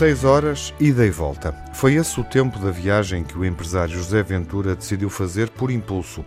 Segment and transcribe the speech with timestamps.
[0.00, 1.54] 6 horas, ida e volta.
[1.74, 6.24] Foi esse o tempo da viagem que o empresário José Ventura decidiu fazer por impulso.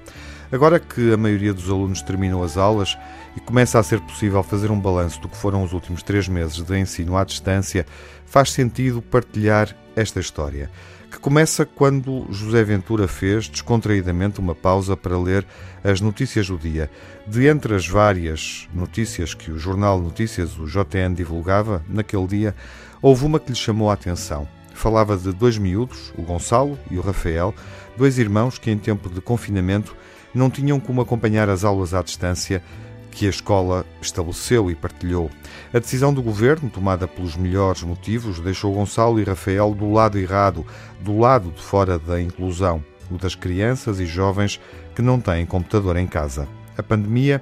[0.52, 2.98] Agora que a maioria dos alunos terminou as aulas
[3.36, 6.62] e começa a ser possível fazer um balanço do que foram os últimos três meses
[6.62, 7.86] de ensino à distância,
[8.26, 10.70] faz sentido partilhar esta história,
[11.12, 15.46] que começa quando José Ventura fez descontraídamente uma pausa para ler
[15.84, 16.90] as notícias do dia.
[17.28, 22.56] De entre as várias notícias que o jornal Notícias, o JN, divulgava naquele dia,
[23.02, 24.48] houve uma que lhe chamou a atenção.
[24.74, 27.54] Falava de dois miúdos, o Gonçalo e o Rafael,
[27.96, 29.96] dois irmãos que, em tempo de confinamento,
[30.34, 32.64] não tinham como acompanhar as aulas à distância
[33.12, 35.30] que a escola estabeleceu e partilhou.
[35.74, 40.66] A decisão do governo, tomada pelos melhores motivos, deixou Gonçalo e Rafael do lado errado,
[41.00, 44.60] do lado de fora da inclusão, o das crianças e jovens
[44.96, 46.48] que não têm computador em casa.
[46.76, 47.42] A pandemia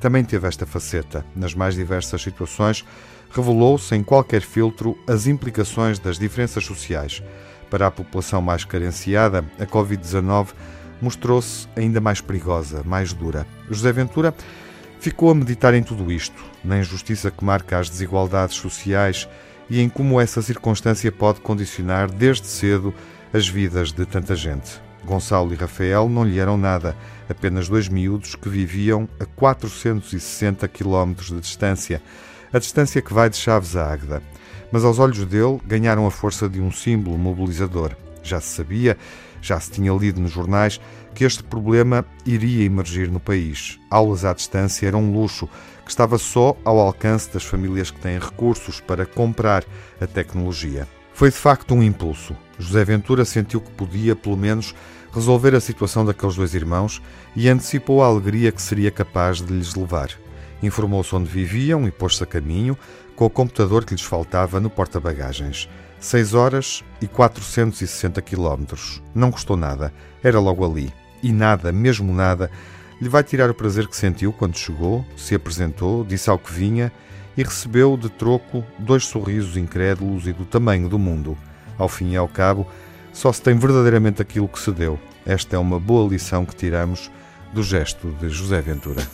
[0.00, 1.24] também teve esta faceta.
[1.36, 2.84] Nas mais diversas situações,
[3.30, 7.22] revelou, sem qualquer filtro, as implicações das diferenças sociais.
[7.70, 10.48] Para a população mais carenciada, a Covid-19
[11.02, 13.46] mostrou-se ainda mais perigosa, mais dura.
[13.68, 14.34] José Ventura
[15.00, 19.28] ficou a meditar em tudo isto, na injustiça que marca as desigualdades sociais
[19.68, 22.94] e em como essa circunstância pode condicionar desde cedo
[23.34, 24.80] as vidas de tanta gente.
[25.04, 26.96] Gonçalo e Rafael não lhe eram nada,
[27.28, 32.00] apenas dois miúdos que viviam a 460 quilómetros de distância
[32.52, 34.22] a distância que vai de Chaves a Águeda.
[34.70, 37.92] Mas aos olhos dele ganharam a força de um símbolo mobilizador.
[38.22, 38.96] Já se sabia,
[39.42, 40.80] já se tinha lido nos jornais,
[41.14, 43.78] que este problema iria emergir no país.
[43.90, 45.48] Aulas à distância eram um luxo
[45.84, 49.64] que estava só ao alcance das famílias que têm recursos para comprar
[50.00, 50.88] a tecnologia.
[51.12, 52.34] Foi de facto um impulso.
[52.58, 54.74] José Ventura sentiu que podia, pelo menos,
[55.12, 57.02] resolver a situação daqueles dois irmãos
[57.36, 60.10] e antecipou a alegria que seria capaz de lhes levar.
[60.62, 62.76] Informou-se onde viviam e pôs-se a caminho,
[63.16, 65.68] com o computador que lhes faltava no porta-bagagens.
[65.98, 69.02] 6 horas e 460 quilómetros.
[69.14, 69.92] Não custou nada,
[70.22, 70.92] era logo ali.
[71.22, 72.50] E nada, mesmo nada,
[73.00, 76.92] lhe vai tirar o prazer que sentiu quando chegou, se apresentou, disse ao que vinha
[77.36, 81.36] e recebeu de troco dois sorrisos incrédulos e do tamanho do mundo.
[81.78, 82.66] Ao fim e ao cabo,
[83.12, 84.98] só se tem verdadeiramente aquilo que se deu.
[85.24, 87.10] Esta é uma boa lição que tiramos
[87.52, 89.06] do gesto de José Ventura.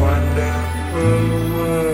[0.00, 1.91] wonderful world.